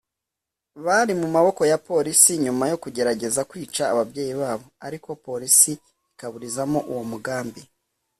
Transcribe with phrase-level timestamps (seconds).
[0.85, 5.71] bari mu maboko ya polisi nyuma yo kugerageza kwica ababyeyi babo ariko polisi
[6.11, 7.61] ikaburizamo uwo mugambi